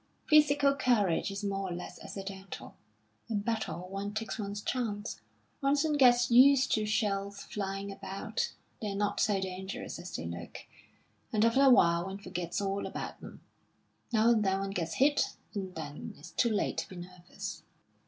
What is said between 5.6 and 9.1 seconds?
soon gets used to shells flying about; they're